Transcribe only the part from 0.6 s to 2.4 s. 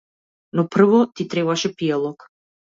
прво ти требаше пијалок.